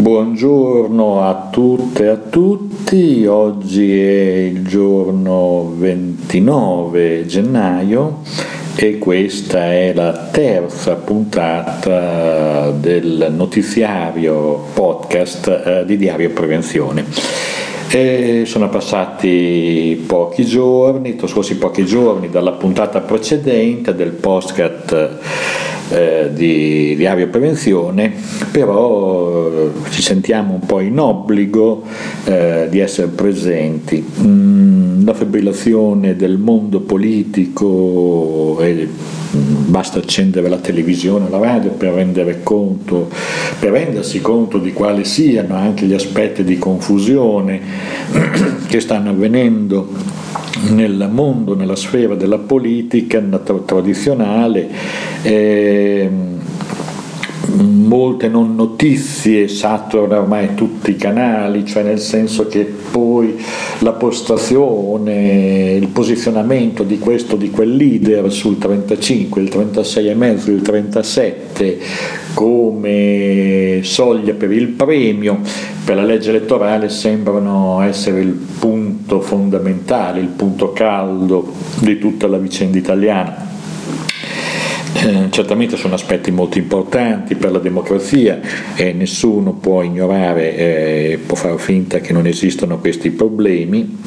[0.00, 8.22] Buongiorno a tutte e a tutti, oggi è il giorno 29 gennaio
[8.76, 17.04] e questa è la terza puntata del notiziario podcast eh, di Diario Prevenzione.
[17.90, 25.18] E sono passati pochi giorni, trascorsi pochi giorni dalla puntata precedente del podcast
[25.90, 28.12] eh, di Diario Prevenzione,
[28.50, 31.82] però eh, ci sentiamo un po' in obbligo
[32.24, 34.04] eh, di essere presenti.
[34.20, 38.86] Mm, la fibrillazione del mondo politico è
[39.32, 43.08] basta accendere la televisione la radio per, rendere conto,
[43.58, 47.60] per rendersi conto di quali siano anche gli aspetti di confusione
[48.66, 49.88] che stanno avvenendo
[50.68, 54.68] nel mondo, nella sfera della politica tradizionale.
[55.22, 56.10] Eh,
[57.52, 63.36] molte non notizie saturano ormai tutti i canali, cioè nel senso che poi
[63.78, 70.62] la postazione, il posizionamento di questo o di quel leader sul 35, il 36,5, il
[70.62, 71.78] 37
[72.34, 75.40] come soglia per il premio
[75.84, 78.79] per la legge elettorale sembrano essere il punto
[79.18, 83.48] fondamentale, il punto caldo di tutta la vicenda italiana.
[84.92, 88.40] Eh, certamente sono aspetti molto importanti per la democrazia
[88.74, 93.98] e nessuno può ignorare, eh, può far finta che non esistano questi problemi,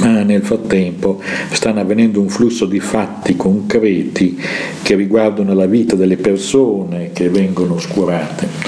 [0.00, 1.20] ma nel frattempo
[1.50, 4.38] stanno avvenendo un flusso di fatti concreti
[4.82, 8.67] che riguardano la vita delle persone che vengono oscurate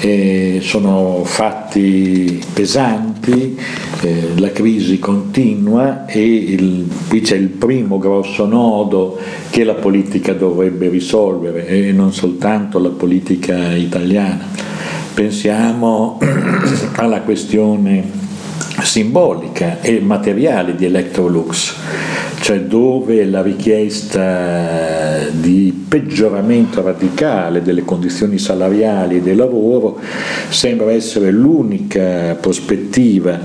[0.00, 3.58] eh, sono fatti pesanti,
[4.00, 9.18] eh, la crisi continua e il, qui c'è il primo grosso nodo
[9.50, 14.46] che la politica dovrebbe risolvere e non soltanto la politica italiana.
[15.12, 16.18] Pensiamo
[16.96, 18.18] alla questione
[18.82, 21.76] simbolica e materiale di Electrolux
[22.40, 24.99] cioè dove la richiesta
[25.32, 29.98] di peggioramento radicale delle condizioni salariali e del lavoro
[30.48, 33.38] sembra essere l'unica prospettiva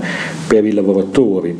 [0.46, 1.56] per i lavoratori.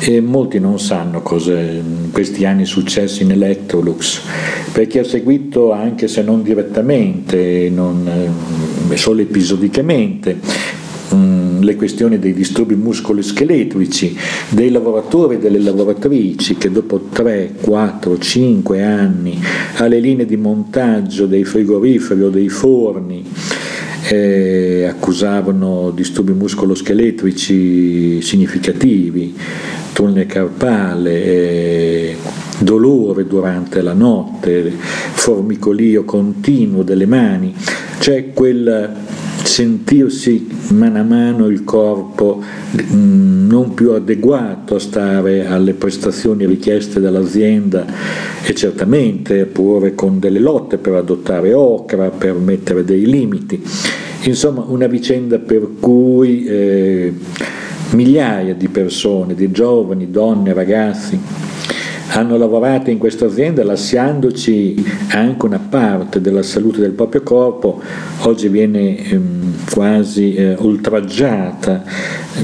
[0.00, 4.20] E molti non sanno cosa in questi anni successi in Electrolux,
[4.72, 8.08] perché ha seguito anche se non direttamente, non,
[8.88, 10.36] eh, solo episodicamente,
[11.68, 14.16] le questioni dei disturbi muscoloscheletrici
[14.48, 19.38] dei lavoratori e delle lavoratrici che dopo 3, 4, 5 anni
[19.76, 23.24] alle linee di montaggio dei frigoriferi o dei forni
[24.10, 29.34] eh, accusavano disturbi muscoloscheletrici significativi,
[29.92, 32.16] tunnel carpale, eh,
[32.58, 34.72] dolore durante la notte,
[35.12, 37.54] formicolio continuo delle mani,
[37.98, 38.96] c'è quel
[39.48, 42.42] sentirsi mano a mano il corpo
[42.92, 47.86] mm, non più adeguato a stare alle prestazioni richieste dall'azienda
[48.44, 53.62] e certamente pure con delle lotte per adottare ocra, per mettere dei limiti.
[54.24, 57.12] Insomma, una vicenda per cui eh,
[57.92, 61.18] migliaia di persone, di giovani, donne, ragazzi,
[62.10, 67.80] hanno lavorato in questa azienda lasciandoci anche una parte della salute del proprio corpo,
[68.22, 71.84] oggi viene ehm, quasi eh, oltraggiata.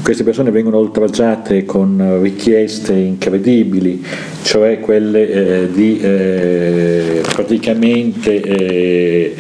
[0.02, 4.04] Queste persone vengono oltraggiate con richieste incredibili,
[4.42, 9.34] cioè quelle eh, di eh, praticamente eh,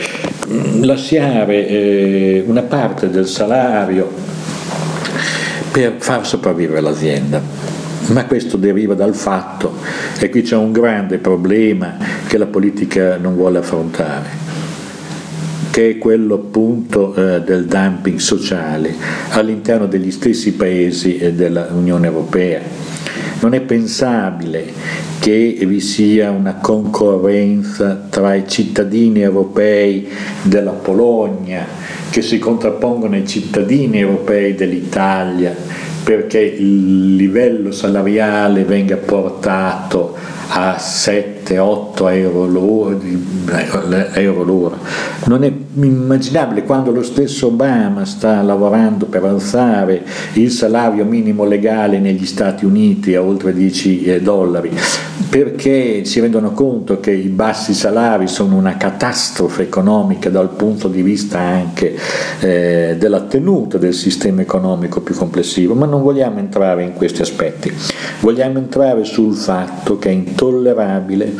[0.80, 4.10] lasciare eh, una parte del salario
[5.72, 7.63] per far sopravvivere l'azienda
[8.08, 9.74] ma questo deriva dal fatto,
[10.18, 14.28] e qui c'è un grande problema che la politica non vuole affrontare,
[15.70, 18.94] che è quello appunto eh, del dumping sociale
[19.30, 22.60] all'interno degli stessi paesi eh, dell'Unione Europea.
[23.40, 24.72] Non è pensabile
[25.18, 30.08] che vi sia una concorrenza tra i cittadini europei
[30.42, 31.66] della Polonia
[32.10, 35.54] che si contrappongono ai cittadini europei dell'Italia
[36.04, 40.14] perché il livello salariale venga portato
[40.48, 42.96] a 7-8 euro l'ora,
[44.12, 44.76] euro l'ora.
[45.24, 50.02] Non è immaginabile quando lo stesso Obama sta lavorando per alzare
[50.34, 54.70] il salario minimo legale negli Stati Uniti a oltre 10 eh, dollari,
[55.28, 61.02] perché si rendono conto che i bassi salari sono una catastrofe economica dal punto di
[61.02, 61.96] vista anche
[62.40, 67.72] eh, della tenuta del sistema economico più complessivo, ma non vogliamo entrare in questi aspetti,
[68.20, 71.32] vogliamo entrare sul fatto che è intollerabile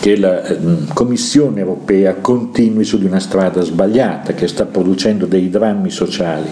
[0.00, 0.58] che la eh,
[0.94, 6.48] Commissione europea continui su di una strada sbagliata, che sta producendo dei drammi sociali.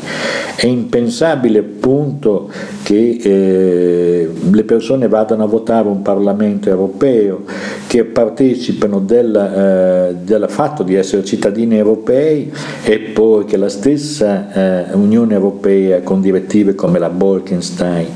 [0.56, 2.50] È impensabile appunto
[2.82, 7.44] che eh, le persone vadano a votare un Parlamento europeo,
[7.86, 12.52] che partecipano del, eh, del fatto di essere cittadini europei
[12.84, 14.52] e poi che la stessa
[14.90, 18.08] eh, Unione Europea con direttive come la Bolkenstein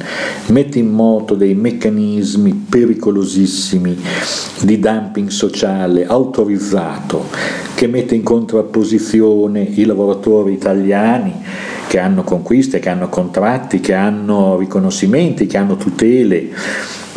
[0.47, 3.97] mette in moto dei meccanismi pericolosissimi
[4.63, 11.33] di dumping sociale autorizzato che mette in contrapposizione i lavoratori italiani
[11.87, 16.49] che hanno conquiste, che hanno contratti, che hanno riconoscimenti, che hanno tutele,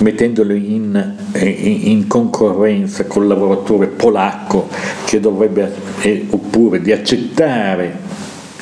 [0.02, 4.68] mettendolo in, in concorrenza col lavoratore polacco
[5.06, 7.98] che dovrebbe, eh, oppure di accettare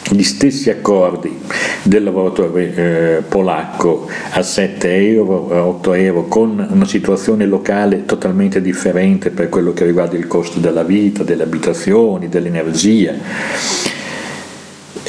[0.10, 1.40] gli stessi accordi
[1.84, 8.62] del lavoratore eh, polacco a 7 euro, a 8 euro, con una situazione locale totalmente
[8.62, 13.98] differente per quello che riguarda il costo della vita, delle abitazioni, dell'energia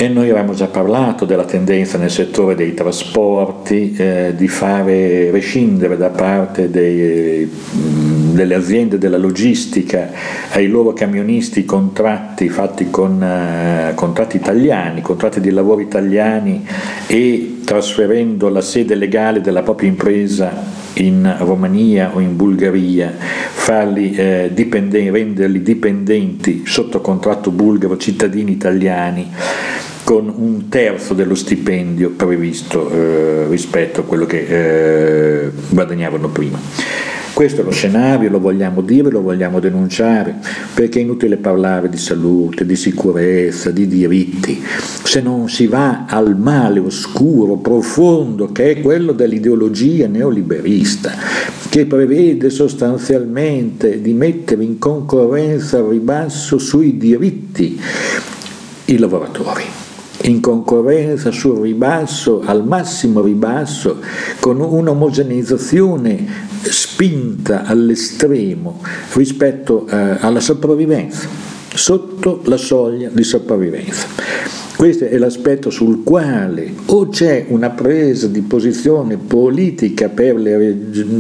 [0.02, 5.99] e noi avevamo già parlato della tendenza nel settore dei trasporti eh, di fare rescindere
[5.99, 10.11] da parte dei, mh, delle aziende della logistica
[10.52, 16.67] ai loro camionisti contratti fatti con uh, contratti italiani, contratti di lavoro italiani
[17.06, 24.50] e trasferendo la sede legale della propria impresa in Romania o in Bulgaria, farli eh,
[24.55, 29.31] dipendenti, renderli dipendenti sotto contratto bulgaro, cittadini italiani
[30.10, 36.58] con un terzo dello stipendio previsto eh, rispetto a quello che eh, guadagnavano prima.
[37.32, 40.34] Questo è lo scenario, lo vogliamo dire, lo vogliamo denunciare,
[40.74, 44.60] perché è inutile parlare di salute, di sicurezza, di diritti,
[45.04, 51.14] se non si va al male oscuro, profondo, che è quello dell'ideologia neoliberista,
[51.68, 57.80] che prevede sostanzialmente di mettere in concorrenza al ribasso sui diritti
[58.86, 59.80] i lavoratori
[60.22, 63.99] in concorrenza sul ribasso, al massimo ribasso,
[64.38, 68.82] con un'omogeneizzazione spinta all'estremo
[69.14, 71.28] rispetto eh, alla sopravvivenza,
[71.72, 74.59] sotto la soglia di sopravvivenza.
[74.80, 80.56] Questo è l'aspetto sul quale o c'è una presa di posizione politica per le,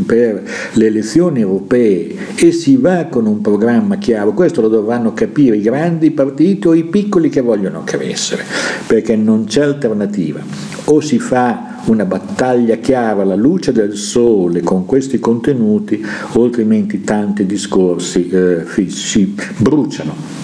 [0.06, 0.42] per
[0.72, 5.60] le, elezioni europee e si va con un programma chiaro, questo lo dovranno capire i
[5.60, 8.44] grandi partiti o i piccoli che vogliono crescere,
[8.86, 10.40] perché non c'è alternativa.
[10.84, 16.02] O si fa una battaglia chiara alla luce del sole con questi contenuti,
[16.32, 20.38] altrimenti tanti discorsi eh, si bruciano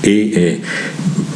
[0.00, 0.60] e eh,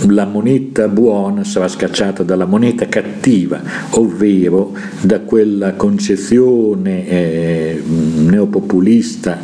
[0.08, 3.60] la moneta buona sarà scacciata dalla moneta cattiva,
[3.90, 9.38] ovvero da quella concezione eh, neopopulista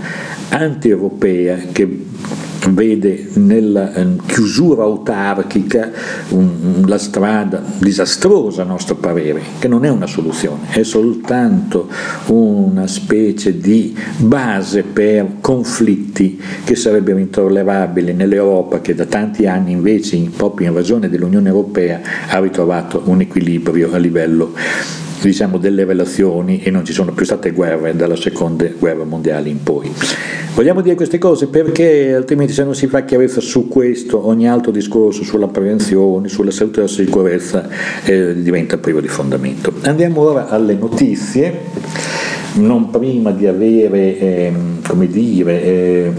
[0.51, 2.07] anti-europea che
[2.75, 5.91] vede nella ehm, chiusura autarchica
[6.85, 11.89] la strada disastrosa a nostro parere, che non è una soluzione, è soltanto
[12.27, 20.17] una specie di base per conflitti che sarebbero intollerabili nell'Europa che da tanti anni invece,
[20.37, 24.53] proprio in ragione dell'Unione Europea, ha ritrovato un equilibrio a livello
[25.21, 29.63] diciamo, delle relazioni e non ci sono più state guerre dalla seconda guerra mondiale in
[29.63, 29.93] poi.
[30.55, 34.73] Vogliamo dire queste cose perché altrimenti se non si fa chiarezza su questo ogni altro
[34.73, 37.69] discorso sulla prevenzione, sulla salute e la sicurezza
[38.05, 39.73] eh, diventa privo di fondamento.
[39.83, 41.61] Andiamo ora alle notizie,
[42.55, 44.53] non prima di avere, eh,
[44.87, 46.13] come dire, eh,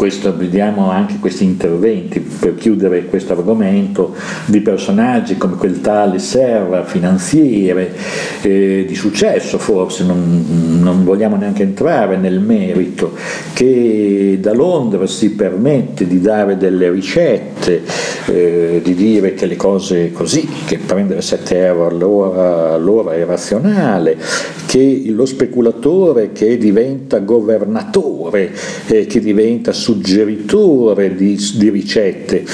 [0.00, 4.14] questo, vediamo anche questi interventi per chiudere questo argomento
[4.46, 7.92] di personaggi come quel tale Serra, finanziere,
[8.40, 13.12] eh, di successo forse, non, non, vogliamo neanche entrare nel merito,
[13.52, 17.82] che da Londra si permette di dare delle ricette,
[18.24, 24.16] eh, di dire che le cose così, che prendere 7 euro all'ora, all'ora è razionale,
[24.64, 28.50] che lo speculatore che diventa governatore,
[28.86, 32.44] eh, che diventa suggeritore di, di, ricette,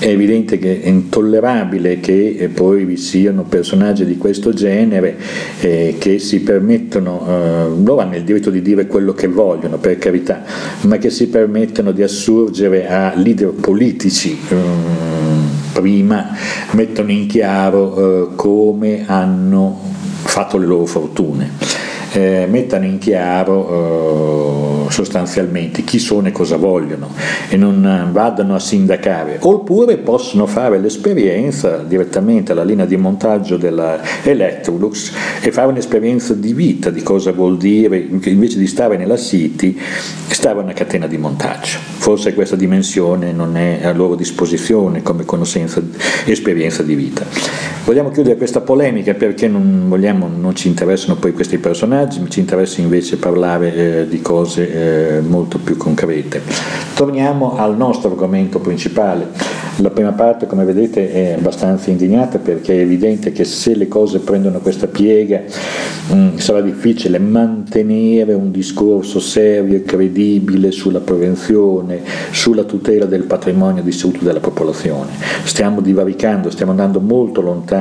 [0.00, 5.16] è evidente che è intollerabile che eh, poi vi siano personaggi di questo genere
[5.60, 9.98] eh, che si permettono, eh, loro hanno il diritto di dire quello che vogliono, per
[9.98, 10.42] carità,
[10.82, 14.36] ma che si permettono di assurgere a leader politici.
[14.50, 16.34] Um, prima
[16.72, 19.78] mettono in chiaro eh, come hanno
[20.24, 21.52] fatto le loro fortune,
[22.12, 27.12] eh, mettano in chiaro sostanzialmente chi sono e cosa vogliono
[27.48, 34.00] e non vadano a sindacare, oppure possono fare l'esperienza direttamente alla linea di montaggio della
[34.22, 39.78] Electrolux e fare un'esperienza di vita di cosa vuol dire invece di stare nella City
[40.28, 41.78] stare una catena di montaggio.
[41.98, 45.82] Forse questa dimensione non è a loro disposizione come conoscenza
[46.24, 47.26] esperienza di vita.
[47.90, 52.80] Vogliamo chiudere questa polemica perché non, vogliamo, non ci interessano poi questi personaggi, ci interessa
[52.80, 56.40] invece parlare eh, di cose eh, molto più concrete.
[56.94, 59.26] Torniamo al nostro argomento principale.
[59.78, 64.20] La prima parte, come vedete, è abbastanza indignata perché è evidente che se le cose
[64.20, 65.40] prendono questa piega
[66.10, 73.24] mh, mm, sarà difficile mantenere un discorso serio e credibile sulla prevenzione, sulla tutela del
[73.24, 75.10] patrimonio dissoluto della popolazione.
[75.44, 77.78] Stiamo divaricando, stiamo andando molto lontano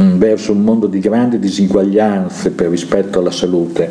[0.00, 3.90] Mm, verso un mondo di grandi disuguaglianze per rispetto alla salute,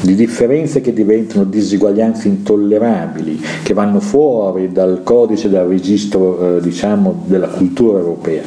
[0.00, 7.24] di differenze che diventano disuguaglianze intollerabili, che vanno fuori dal codice, dal registro eh, diciamo,
[7.26, 8.42] della cultura europea.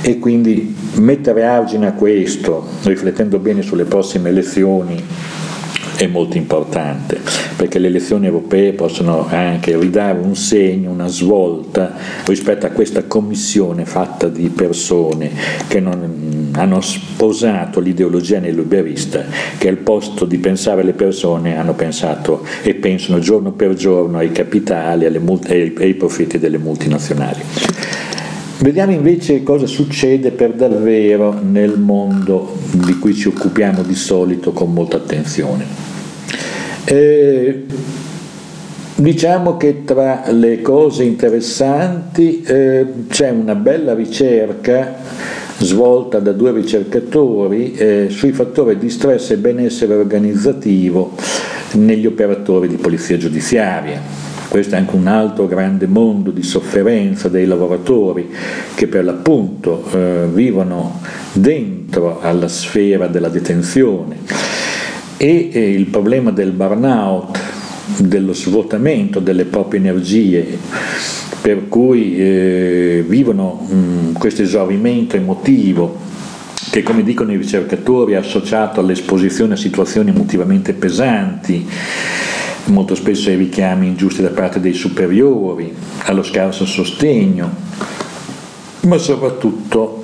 [0.00, 5.02] E quindi mettere argine a questo, riflettendo bene sulle prossime elezioni,
[5.96, 7.20] è molto importante
[7.56, 11.94] perché le elezioni europee possono anche ridare un segno, una svolta
[12.26, 15.30] rispetto a questa commissione fatta di persone
[15.68, 19.24] che non hanno sposato l'ideologia neoliberista
[19.58, 24.32] che al posto di pensare alle persone hanno pensato e pensano giorno per giorno ai
[24.32, 27.40] capitali e ai profitti delle multinazionali.
[28.58, 34.72] Vediamo invece cosa succede per davvero nel mondo di cui ci occupiamo di solito con
[34.72, 35.66] molta attenzione.
[36.84, 37.64] Eh,
[38.94, 44.98] diciamo che tra le cose interessanti eh, c'è una bella ricerca
[45.58, 51.12] svolta da due ricercatori eh, sui fattori di stress e benessere organizzativo
[51.72, 54.23] negli operatori di polizia giudiziaria.
[54.54, 58.30] Questo è anche un altro grande mondo di sofferenza dei lavoratori
[58.76, 61.00] che per l'appunto eh, vivono
[61.32, 64.18] dentro alla sfera della detenzione.
[65.16, 67.36] E eh, il problema del burnout,
[67.96, 70.56] dello svuotamento delle proprie energie,
[71.40, 75.98] per cui eh, vivono mh, questo esaurimento emotivo
[76.70, 81.66] che come dicono i ricercatori è associato all'esposizione a situazioni emotivamente pesanti,
[82.66, 87.50] molto spesso ai richiami ingiusti da parte dei superiori, allo scarso sostegno,
[88.80, 90.02] ma soprattutto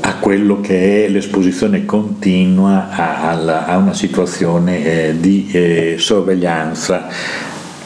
[0.00, 7.08] a quello che è l'esposizione continua a, una situazione eh, di eh, sorveglianza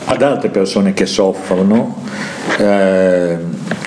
[0.05, 2.03] ad altre persone che soffrono.
[2.59, 3.39] Eh,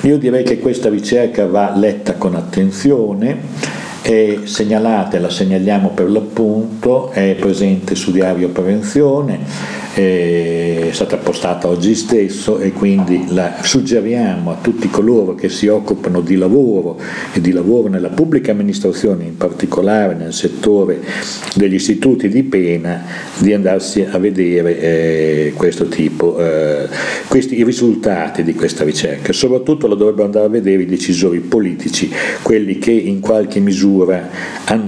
[0.02, 3.73] io direi che questa ricerca va letta con attenzione
[4.04, 9.40] è segnalata, la segnaliamo per l'appunto, è presente su Diario Prevenzione,
[9.94, 16.22] è stata postata oggi stesso e quindi la suggeriamo a tutti coloro che si occupano
[16.22, 17.00] di lavoro
[17.32, 21.00] e di lavoro nella pubblica amministrazione, in particolare nel settore
[21.56, 23.04] degli istituti di pena,
[23.38, 26.88] di andarsi a vedere eh, questo tipo, eh,
[27.28, 29.32] questi, i risultati di questa ricerca.
[29.32, 34.28] Soprattutto la dovrebbero andare a vedere i decisori politici, quelli che in qualche misura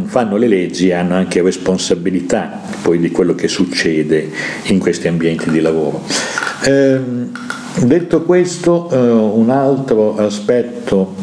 [0.06, 4.30] fanno le leggi e hanno anche responsabilità poi di quello che succede
[4.66, 6.02] in questa questi ambienti di lavoro.
[6.64, 7.00] Eh,
[7.82, 11.16] detto questo, eh, un altro aspetto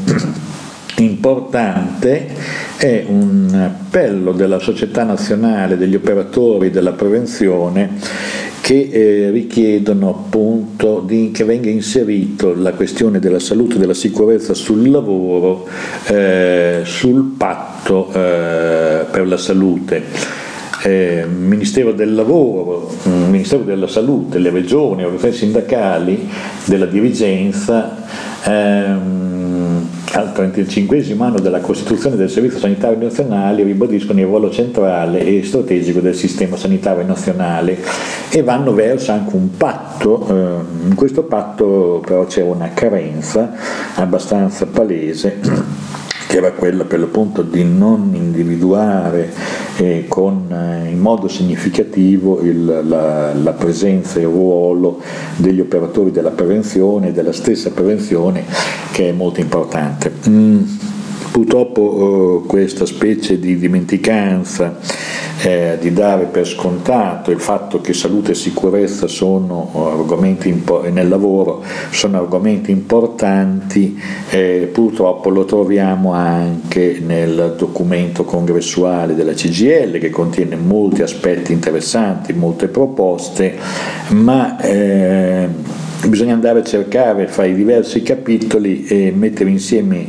[0.99, 2.29] importante
[2.77, 7.99] è un appello della Società Nazionale degli Operatori della Prevenzione
[8.61, 14.55] che eh, richiedono appunto di, che venga inserito la questione della salute e della sicurezza
[14.55, 15.67] sul lavoro
[16.07, 20.32] eh, sul patto eh, per la salute
[20.83, 26.29] eh, Ministero del Lavoro, mm, Ministero della Salute, le regioni, organizzazioni sindacali,
[26.65, 27.97] della dirigenza,
[28.45, 29.43] ehm,
[30.15, 36.01] al 35 anno della Costituzione del Servizio Sanitario Nazionale ribadiscono il ruolo centrale e strategico
[36.01, 37.79] del sistema sanitario nazionale
[38.31, 43.53] e vanno verso anche un patto, eh, in questo patto però c'è una carenza
[43.95, 45.41] abbastanza palese
[46.33, 49.31] che era quella per l'appunto di non individuare
[49.77, 55.03] eh, con, eh, in modo significativo il, la, la, presenza e il ruolo
[55.37, 58.47] degli operatori della prevenzione e della stessa prevenzione
[58.93, 60.11] che è molto importante.
[60.27, 60.63] Mm.
[61.33, 64.79] Purtroppo eh, questa specie di dimenticanza
[65.41, 71.09] eh, di dare per scontato il fatto che salute e sicurezza sono argomenti impo- nel
[71.09, 73.99] lavoro sono argomenti importanti,
[74.29, 82.35] eh, purtroppo lo troviamo anche nel documento congressuale della CGL che contiene molti aspetti interessanti,
[82.35, 83.57] molte proposte,
[84.11, 85.49] ma eh,
[86.09, 90.07] bisogna andare a cercare fra i diversi capitoli e mettere insieme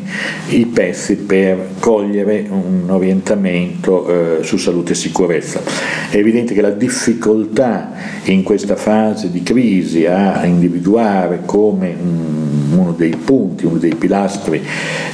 [0.50, 5.62] i pezzi per cogliere un orientamento eh, su salute e sicurezza.
[6.10, 7.92] È evidente che la difficoltà
[8.26, 14.62] in questa fase di crisi a individuare come um, uno dei punti, uno dei pilastri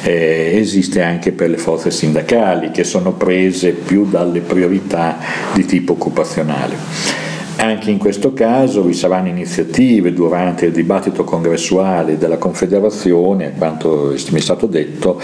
[0.03, 5.17] eh, esiste anche per le forze sindacali che sono prese più dalle priorità
[5.53, 7.28] di tipo occupazionale.
[7.59, 14.15] Anche in questo caso vi saranno iniziative durante il dibattito congressuale della Confederazione, a quanto
[14.31, 15.19] mi è stato detto,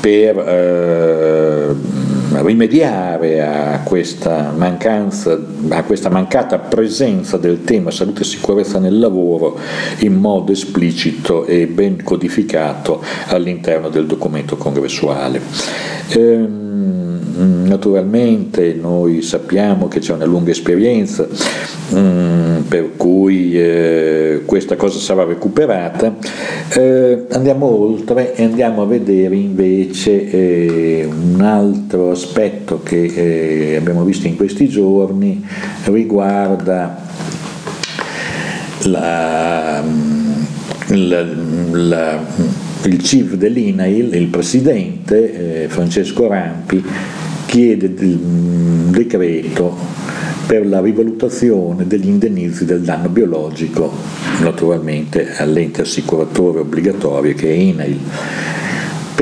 [0.00, 1.72] per eh,
[2.42, 5.38] rimediare a questa, mancanza,
[5.68, 9.56] a questa mancata presenza del tema salute e sicurezza nel lavoro
[10.00, 15.40] in modo esplicito e ben codificato all'interno del documento congressuale.
[16.08, 17.11] Eh, Mm,
[17.42, 21.26] naturalmente noi sappiamo che c'è una lunga esperienza
[21.94, 26.16] mm, per cui eh, questa cosa sarà recuperata,
[26.74, 34.26] eh, andiamo oltre e andiamo a vedere invece eh, un altro aspetto che abbiamo visto
[34.26, 35.44] in questi giorni
[35.84, 36.96] riguarda
[38.84, 39.82] la,
[40.88, 41.26] la,
[41.72, 42.20] la
[42.88, 46.84] il chief dell'INAIL, il presidente eh, Francesco Rampi,
[47.52, 49.76] chiede un decreto
[50.46, 53.92] per la rivalutazione degli indennizi del danno biologico,
[54.40, 57.98] naturalmente all'ente assicuratore obbligatorio che è INAIL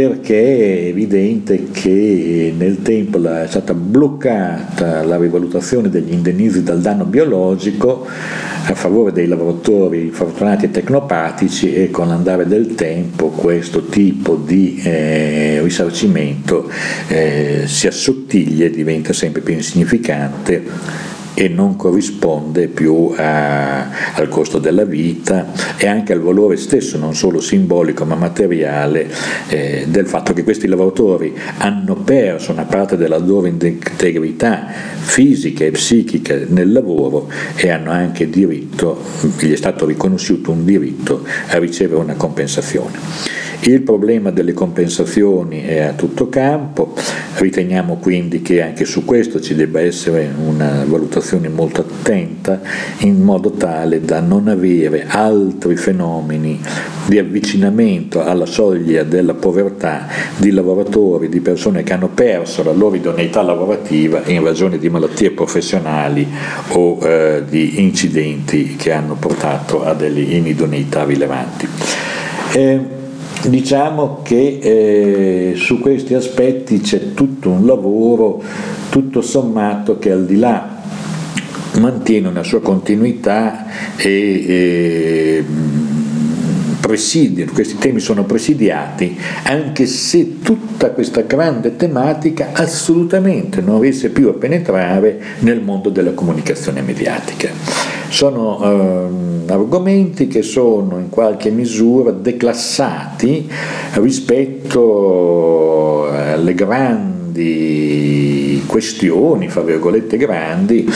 [0.08, 7.04] perché è evidente che nel tempo è stata bloccata la rivalutazione degli indennizi dal danno
[7.04, 14.36] biologico a favore dei lavoratori infortunati e tecnopatici e con l'andare del tempo questo tipo
[14.36, 16.70] di eh, risarcimento
[17.08, 21.09] eh, si assottiglia e diventa sempre più insignificante
[21.40, 25.46] e non corrisponde più a, al costo della vita
[25.78, 29.10] e anche al valore stesso, non solo simbolico ma materiale,
[29.48, 35.70] eh, del fatto che questi lavoratori hanno perso una parte della loro integrità fisica e
[35.70, 39.02] psichica nel lavoro e hanno anche diritto,
[39.38, 43.48] gli è stato riconosciuto un diritto a ricevere una compensazione.
[43.62, 46.94] Il problema delle compensazioni è a tutto campo,
[47.34, 52.62] riteniamo quindi che anche su questo ci debba essere una valutazione molto attenta
[53.00, 56.58] in modo tale da non avere altri fenomeni
[57.06, 60.06] di avvicinamento alla soglia della povertà
[60.38, 65.32] di lavoratori, di persone che hanno perso la loro idoneità lavorativa in ragione di malattie
[65.32, 66.26] professionali
[66.68, 71.68] o eh, di incidenti che hanno portato a delle inidoneità rilevanti.
[72.54, 72.98] Eh,
[73.48, 78.42] Diciamo che eh, su questi aspetti c'è tutto un lavoro,
[78.90, 80.78] tutto sommato, che al di là
[81.78, 85.44] mantiene una sua continuità e, e
[86.80, 94.28] presidiano, questi temi sono presidiati, anche se tutta questa grande tematica assolutamente non riesce più
[94.28, 97.50] a penetrare nel mondo della comunicazione mediatica.
[98.08, 103.48] Sono eh, argomenti che sono in qualche misura declassati
[103.94, 108.29] rispetto alle grandi
[108.70, 110.88] questioni, fra virgolette grandi,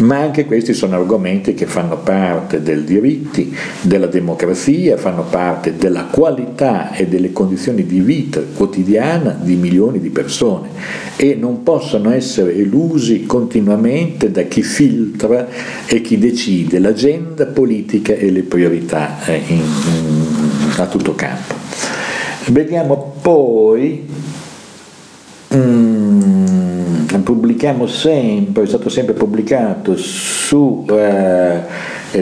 [0.00, 6.04] ma anche questi sono argomenti che fanno parte del diritti, della democrazia, fanno parte della
[6.04, 10.68] qualità e delle condizioni di vita quotidiana di milioni di persone
[11.16, 15.48] e non possono essere elusi continuamente da chi filtra
[15.86, 21.54] e chi decide l'agenda politica e le priorità eh, in, in, a tutto campo.
[22.48, 24.06] Vediamo poi
[25.54, 25.83] mm,
[27.24, 31.62] pubblichiamo sempre, è stato sempre pubblicato su eh,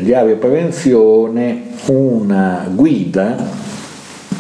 [0.01, 3.71] Diario Prevenzione una guida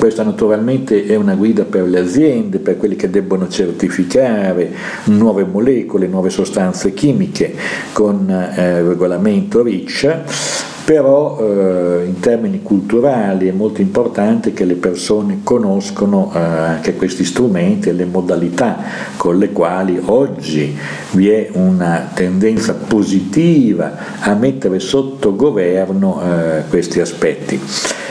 [0.02, 4.72] questa naturalmente è una guida per le aziende, per quelli che debbono certificare
[5.04, 7.54] nuove molecole, nuove sostanze chimiche
[7.92, 15.40] con eh, regolamento RICH però eh, in termini culturali è molto importante che le persone
[15.44, 18.78] conoscono eh, anche questi strumenti e le modalità
[19.16, 20.76] con le quali oggi
[21.12, 27.60] vi è una tendenza positiva a mettere sotto governo eh, questi aspetti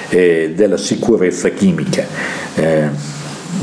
[0.09, 2.05] eh, della sicurezza chimica.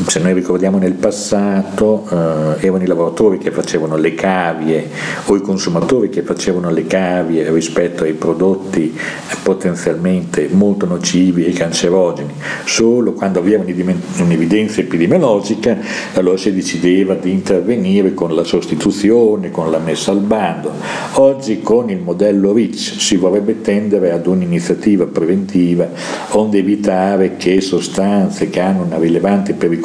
[0.07, 4.89] Se noi ricordiamo nel passato eh, erano i lavoratori che facevano le cavie
[5.27, 8.97] o i consumatori che facevano le cavie rispetto ai prodotti
[9.43, 12.33] potenzialmente molto nocivi e cancerogeni.
[12.65, 15.79] Solo quando aveva un'evidenza epidemiologica
[16.15, 20.71] allora si decideva di intervenire con la sostituzione, con la messa al bando.
[21.15, 25.89] Oggi con il modello RICH si vorrebbe tendere ad un'iniziativa preventiva
[26.31, 29.77] onde evitare che sostanze che hanno una rilevante pericolosità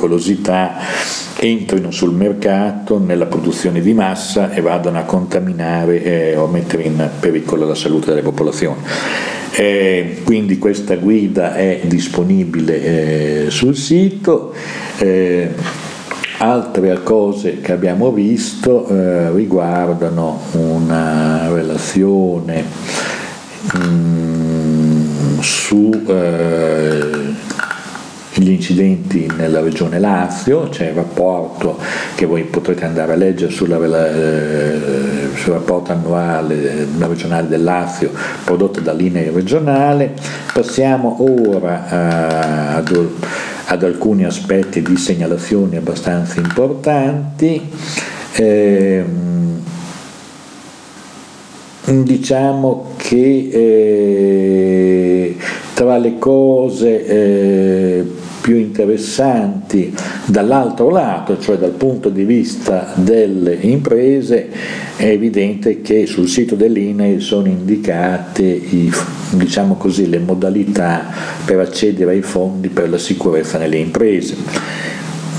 [1.39, 7.10] entrino sul mercato nella produzione di massa e vadano a contaminare eh, o mettere in
[7.19, 8.82] pericolo la salute delle popolazioni.
[9.56, 14.53] Eh, quindi questa guida è disponibile eh, sul sito.
[14.97, 15.49] Eh,
[16.38, 22.65] altre cose che abbiamo visto eh, riguardano una relazione
[23.73, 27.12] mh, mm, su eh,
[28.36, 31.78] gli incidenti nella regione Lazio, c'è il rapporto
[32.15, 33.78] che voi potrete andare a leggere sulla,
[34.12, 34.80] eh,
[35.36, 38.12] sul rapporto annuale eh, regionale del Lazio
[38.43, 40.13] prodotto dall'INE regionale.
[40.52, 43.08] Passiamo ora eh, ad,
[43.65, 47.69] ad, alcuni aspetti di segnalazioni abbastanza importanti.
[48.36, 49.06] Eh,
[51.86, 55.36] diciamo che eh,
[55.74, 58.06] tra le cose eh,
[58.43, 64.49] più interessanti dall'altro lato, cioè dal punto di vista delle imprese,
[64.97, 68.91] è evidente che sul sito dell'INE sono indicate i,
[69.29, 71.06] diciamo così, le modalità
[71.45, 74.36] per accedere ai fondi per la sicurezza nelle imprese.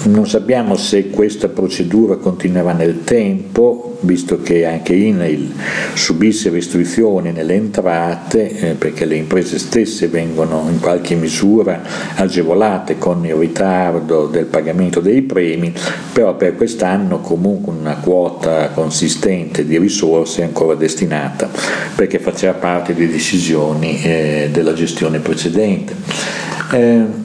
[0.05, 5.53] Non sappiamo se questa procedura continuerà nel tempo, visto che anche INAIL
[5.95, 11.83] subisse restrizioni nelle entrate, eh, perché le imprese stesse vengono in qualche misura
[12.17, 15.73] agevolate con il ritardo del pagamento dei premi,
[16.13, 21.49] però per quest'anno comunque una quota consistente di risorse è ancora destinata,
[21.95, 25.95] perché faceva parte di decisioni eh, della gestione precedente.
[26.73, 27.24] Eh,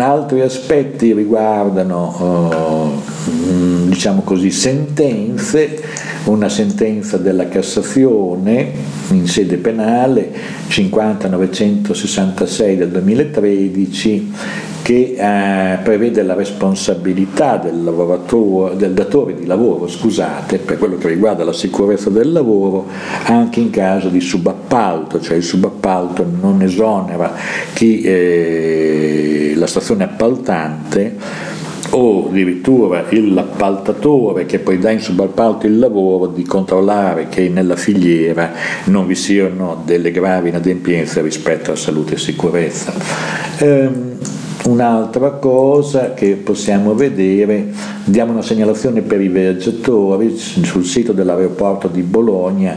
[0.00, 5.82] altri aspetti riguardano uh, diciamo così, sentenze,
[6.24, 8.72] una sentenza della Cassazione
[9.12, 10.30] in sede penale
[10.68, 14.32] 50966 del 2013
[14.82, 17.76] che eh, prevede la responsabilità del,
[18.76, 22.88] del, datore di lavoro scusate, per quello che riguarda la sicurezza del lavoro
[23.24, 27.32] anche in caso di subappalto, cioè il subappalto non esonera
[27.72, 31.16] chi, eh, la stazione appaltante
[31.94, 38.52] o addirittura l'appaltatore che poi dà in subappalto il lavoro di controllare che nella filiera
[38.84, 42.92] non vi siano delle gravi inadempienze rispetto a salute e sicurezza.
[43.58, 44.10] Ehm,
[44.64, 47.72] Un'altra cosa che possiamo vedere,
[48.04, 52.76] diamo una segnalazione per i viaggiatori sul sito dell'aeroporto di Bologna,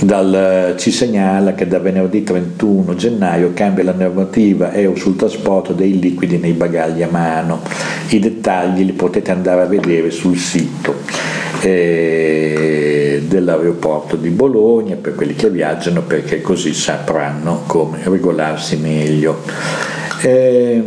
[0.00, 5.98] dal, ci segnala che da venerdì 31 gennaio cambia la normativa EU sul trasporto dei
[5.98, 7.60] liquidi nei bagagli a mano.
[8.08, 10.96] I dettagli li potete andare a vedere sul sito
[11.62, 19.42] eh, dell'aeroporto di Bologna per quelli che viaggiano perché così sapranno come regolarsi meglio.
[20.22, 20.82] Eh,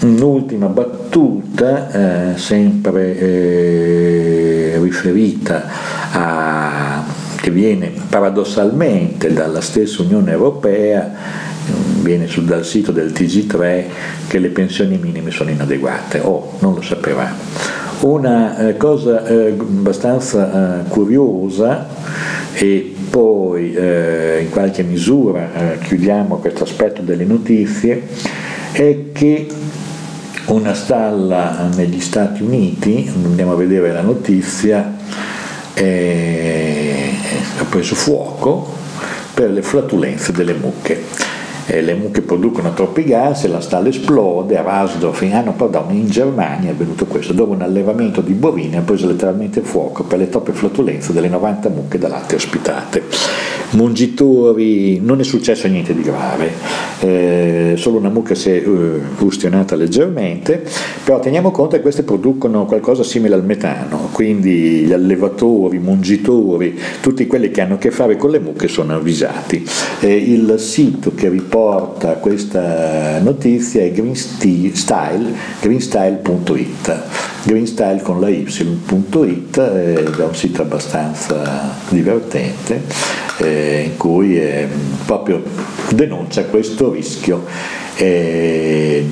[0.00, 5.64] un'ultima battuta, eh, sempre eh, riferita
[6.12, 7.04] a,
[7.46, 11.12] che viene paradossalmente dalla stessa Unione Europea,
[12.02, 13.84] viene sul, dal sito del TG3
[14.26, 16.18] che le pensioni minime sono inadeguate.
[16.18, 17.36] Oh, non lo sapevamo.
[18.00, 21.86] Una eh, cosa eh, abbastanza eh, curiosa
[22.54, 28.08] e poi eh, in qualche misura eh, chiudiamo questo aspetto delle notizie,
[28.72, 29.46] è che
[30.46, 34.94] una stalla negli Stati Uniti, andiamo a vedere la notizia,
[35.74, 36.95] eh,
[37.58, 38.66] ha preso fuoco
[39.34, 41.34] per le flatulenze delle mucche
[41.66, 46.08] eh, le mucche producono troppi gas e la stalla esplode, a Rasdorf, ah, pardon, in
[46.08, 50.28] Germania è avvenuto questo, dopo un allevamento di bovini ha preso letteralmente fuoco per le
[50.28, 53.02] troppe flatulenze delle 90 mucche da latte ospitate.
[53.76, 56.50] Mungitori, non è successo niente di grave,
[57.00, 60.64] eh, solo una mucca si è uh, ustionata leggermente,
[61.04, 66.78] però teniamo conto che queste producono qualcosa simile al metano, quindi gli allevatori, i mungitori,
[67.00, 69.64] tutti quelli che hanno a che fare con le mucche sono avvisati.
[70.00, 77.02] Eh, il sito che riporta porta questa notizia è greenstyle, greenstyle.it,
[77.46, 82.82] greenstyle con la y.it è un sito abbastanza divertente
[83.38, 84.66] eh, in cui eh,
[85.04, 85.42] proprio
[85.90, 87.44] denuncia questo rischio.
[87.98, 89.06] Eh,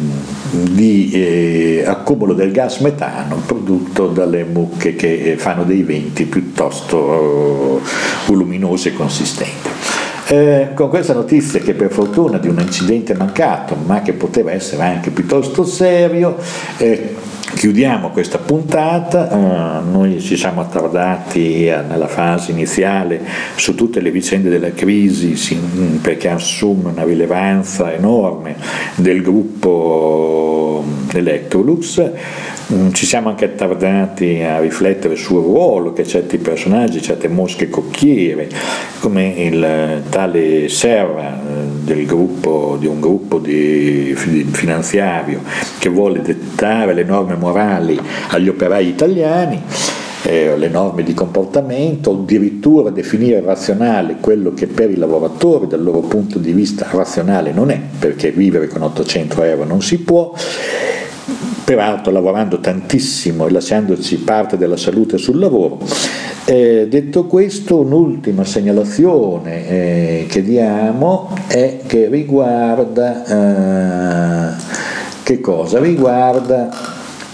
[0.50, 7.78] di eh, accumulo del gas metano prodotto dalle mucche che eh, fanno dei venti piuttosto
[7.78, 7.88] eh,
[8.26, 9.68] voluminosi e consistenti.
[10.28, 14.82] Eh, con questa notizia che per fortuna di un incidente mancato, ma che poteva essere
[14.82, 16.36] anche piuttosto serio,
[16.78, 17.14] eh,
[17.52, 23.20] Chiudiamo questa puntata, uh, noi ci siamo attardati nella fase iniziale
[23.56, 25.36] su tutte le vicende della crisi
[26.00, 28.56] perché assume una rilevanza enorme
[28.96, 37.02] del gruppo Electrolux, mm, ci siamo anche attardati a riflettere sul ruolo che certi personaggi,
[37.02, 38.48] certe mosche cocchiere,
[39.00, 41.38] come il tale Serra
[41.82, 45.42] del gruppo, di un gruppo di finanziario
[45.78, 49.60] che vuole dettare le norme morali agli operai italiani,
[50.22, 56.00] eh, le norme di comportamento, addirittura definire razionale quello che per i lavoratori dal loro
[56.00, 60.32] punto di vista razionale non è, perché vivere con 800 euro non si può
[61.64, 65.80] peraltro lavorando tantissimo e lasciandoci parte della salute sul lavoro.
[66.44, 73.24] Eh, detto questo, un'ultima segnalazione eh, che diamo è che riguarda
[74.52, 74.62] eh,
[75.22, 75.78] che cosa?
[75.80, 76.68] Riguarda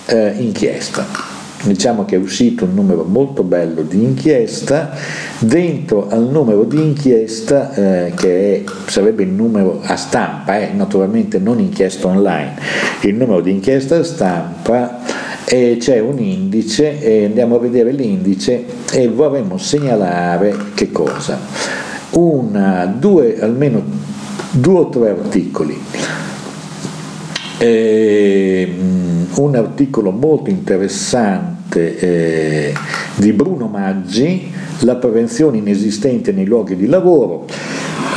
[0.07, 1.30] eh, inchiesta.
[1.63, 4.97] Diciamo che è uscito un numero molto bello di inchiesta,
[5.39, 11.39] dentro al numero di inchiesta, eh, che è, sarebbe il numero a stampa, eh, naturalmente
[11.39, 12.55] non inchiesta online,
[13.03, 15.01] il numero di inchiesta a stampa
[15.45, 21.39] e c'è un indice andiamo a vedere l'indice e vorremmo segnalare che cosa?
[22.11, 23.83] Una, due, almeno
[24.53, 25.79] due o tre articoli.
[27.63, 28.73] E,
[29.35, 32.75] un articolo molto interessante eh,
[33.17, 37.45] di Bruno Maggi, La prevenzione inesistente nei luoghi di lavoro.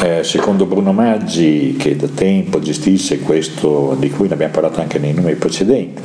[0.02, 4.98] Eh, secondo Bruno Maggi, che da tempo gestisce questo, di cui ne abbiamo parlato anche
[4.98, 6.02] nei numeri precedenti,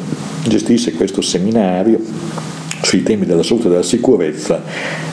[0.48, 2.00] gestisce questo seminario
[2.82, 4.60] sui temi della salute e della sicurezza,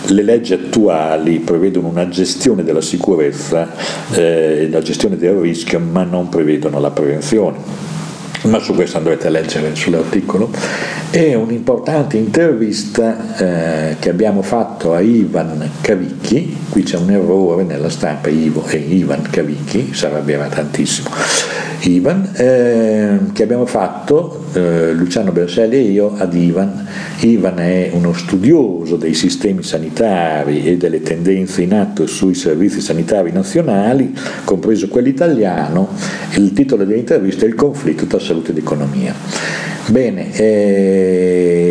[0.07, 3.71] le leggi attuali prevedono una gestione della sicurezza
[4.11, 7.84] e eh, la gestione del rischio, ma non prevedono la prevenzione
[8.43, 10.51] ma su questo andrete a leggere sull'articolo,
[11.09, 17.89] è un'importante intervista eh, che abbiamo fatto a Ivan Cavicchi, qui c'è un errore nella
[17.89, 21.09] stampa, Ivo è Ivan Cavicchi, si arrabbierà tantissimo,
[21.87, 26.87] Ivan, eh, che abbiamo fatto, eh, Luciano Berselli e io, ad Ivan.
[27.19, 33.31] Ivan è uno studioso dei sistemi sanitari e delle tendenze in atto sui servizi sanitari
[33.31, 35.89] nazionali, compreso quello italiano,
[36.35, 39.13] il titolo dell'intervista è Il conflitto tra salute ed economia.
[39.87, 41.64] Bene, eh,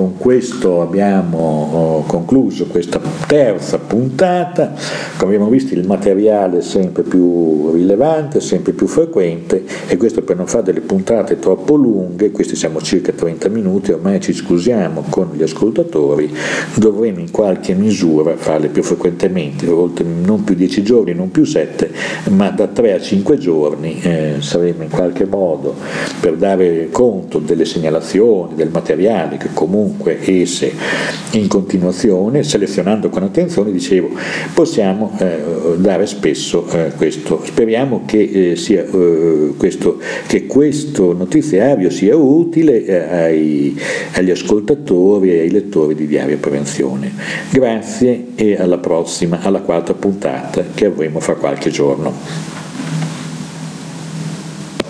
[0.00, 4.72] con questo abbiamo oh, concluso questa terza puntata,
[5.18, 10.36] come abbiamo visto il materiale è sempre più rilevante, sempre più frequente e questo per
[10.36, 15.32] non fare delle puntate troppo lunghe, questi siamo circa 30 minuti, ormai ci scusiamo con
[15.34, 16.34] gli ascoltatori,
[16.76, 21.90] dovremo in qualche misura farle più frequentemente, non più 10 giorni, non più 7,
[22.30, 25.74] ma da 3 a 5 giorni eh, saremo in qualche modo
[26.20, 30.72] per dare conto delle segnalazioni, del materiale che comunque comunque esse
[31.32, 34.10] in continuazione, selezionando con attenzione, dicevo,
[34.54, 37.42] possiamo eh, dare spesso eh, questo.
[37.44, 43.80] Speriamo che, eh, sia, eh, questo, che, questo, notiziario sia utile eh, ai,
[44.12, 47.12] agli ascoltatori e ai lettori di Diario Prevenzione.
[47.50, 52.59] Grazie e alla prossima, alla quarta puntata che avremo fra qualche giorno.